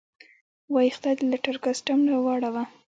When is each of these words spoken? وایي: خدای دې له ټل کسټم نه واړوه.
وایي: 0.73 0.89
خدای 0.95 1.13
دې 1.19 1.25
له 1.31 1.37
ټل 1.43 1.57
کسټم 1.65 1.99
نه 2.07 2.13
واړوه. 2.23 2.63